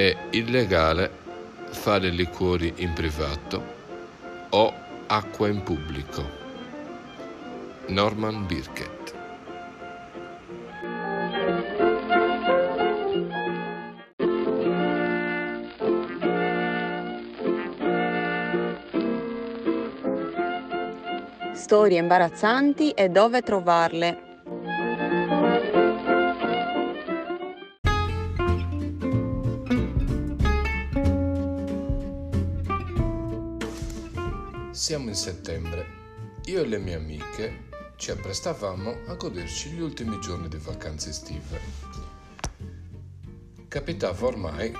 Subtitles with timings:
[0.00, 1.10] è illegale
[1.68, 3.62] fare liquori in privato
[4.48, 4.74] o
[5.06, 6.38] acqua in pubblico.
[7.88, 9.14] Norman Birkett
[21.52, 24.29] Storie imbarazzanti e dove trovarle.
[34.80, 35.86] Siamo in settembre.
[36.46, 41.60] Io e le mie amiche ci apprestavamo a goderci gli ultimi giorni di vacanze estive.
[43.68, 44.72] Capitava ormai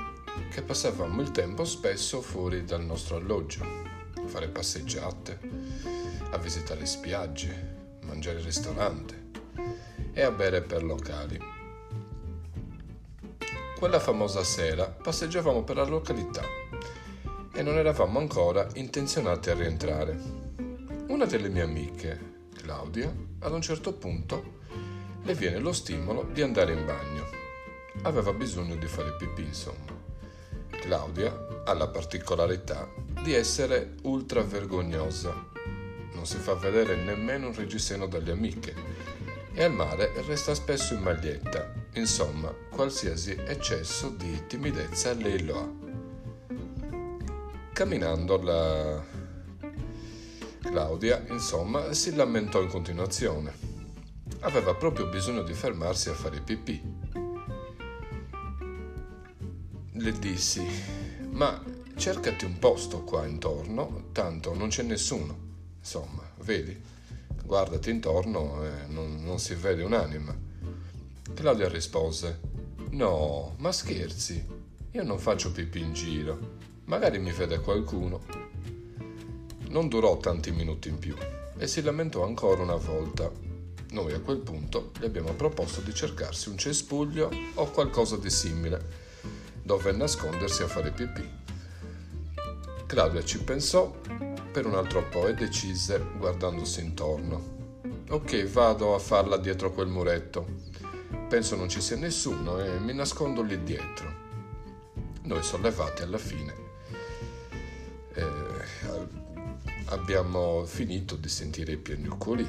[0.50, 5.38] che passavamo il tempo spesso fuori dal nostro alloggio, a fare passeggiate,
[6.30, 9.28] a visitare spiagge, mangiare al ristorante
[10.14, 11.38] e a bere per locali.
[13.78, 16.69] Quella famosa sera passeggiavamo per la località
[17.52, 20.18] e non eravamo ancora intenzionati a rientrare.
[21.08, 24.58] Una delle mie amiche, Claudia, ad un certo punto
[25.22, 27.26] le viene lo stimolo di andare in bagno.
[28.02, 29.98] Aveva bisogno di fare pipì, insomma.
[30.68, 32.88] Claudia ha la particolarità
[33.22, 35.48] di essere ultra vergognosa.
[36.14, 38.74] Non si fa vedere nemmeno un reggiseno dalle amiche
[39.52, 41.72] e al mare resta spesso in maglietta.
[41.94, 45.89] Insomma, qualsiasi eccesso di timidezza lei lo ha.
[47.80, 49.02] Camminando la
[50.60, 53.54] Claudia, insomma, si lamentò in continuazione.
[54.40, 56.78] Aveva proprio bisogno di fermarsi a fare pipì.
[59.92, 60.62] Le dissi,
[61.30, 61.58] ma
[61.96, 65.34] cercati un posto qua intorno, tanto non c'è nessuno.
[65.78, 66.78] Insomma, vedi,
[67.42, 70.36] guardati intorno e non, non si vede un'anima.
[71.32, 72.40] Claudia rispose,
[72.90, 74.46] no, ma scherzi,
[74.90, 76.68] io non faccio pipì in giro.
[76.90, 78.20] Magari mi vede qualcuno.
[79.68, 81.14] Non durò tanti minuti in più
[81.56, 83.30] e si lamentò ancora una volta.
[83.90, 88.84] Noi a quel punto gli abbiamo proposto di cercarsi un cespuglio o qualcosa di simile,
[89.62, 91.22] dove nascondersi a fare pipì.
[92.86, 93.94] Claudia ci pensò
[94.50, 97.58] per un altro po' e decise, guardandosi intorno.
[98.08, 100.44] Ok, vado a farla dietro quel muretto.
[101.28, 104.12] Penso non ci sia nessuno e mi nascondo lì dietro.
[105.22, 106.69] Noi sollevati alla fine
[108.14, 109.08] eh,
[109.86, 112.46] abbiamo finito di sentire i piagnucoli.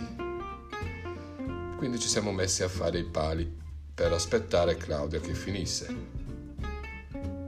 [1.78, 3.60] Quindi ci siamo messi a fare i pali
[3.94, 6.20] per aspettare Claudia che finisse.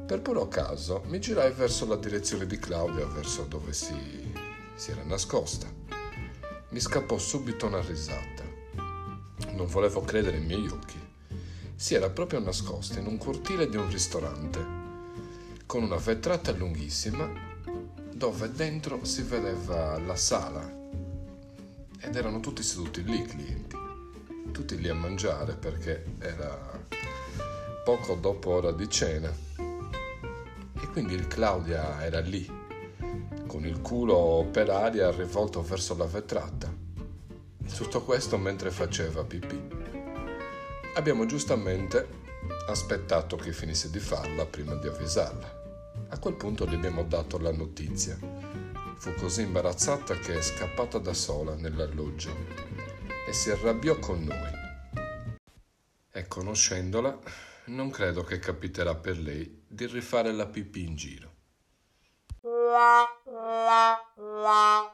[0.06, 4.34] Per puro caso mi girai verso la direzione di Claudia, verso dove si,
[4.75, 5.68] si era nascosta.
[6.69, 8.44] Mi scappò subito una risata.
[9.52, 11.00] Non volevo credere ai miei occhi.
[11.75, 14.66] Si era proprio nascosta in un cortile di un ristorante,
[15.66, 17.53] con una vetrata lunghissima
[18.23, 20.61] dove dentro si vedeva la sala
[22.00, 23.75] ed erano tutti seduti lì i clienti,
[24.50, 26.57] tutti lì a mangiare perché era
[27.84, 29.29] poco dopo ora di cena.
[29.57, 32.50] E quindi il Claudia era lì,
[33.45, 36.73] con il culo per aria rivolto verso la vetrata.
[37.75, 39.67] Tutto questo mentre faceva pipì.
[40.95, 42.07] Abbiamo giustamente
[42.69, 45.62] aspettato che finisse di farla prima di avvisarla.
[46.13, 48.16] A quel punto le abbiamo dato la notizia.
[48.97, 52.29] Fu così imbarazzata che è scappata da sola nell'alloggio
[53.28, 54.52] e si arrabbiò con noi.
[56.12, 57.18] E conoscendola,
[57.66, 61.31] non credo che capiterà per lei di rifare la pipì in giro.
[62.41, 64.94] La la la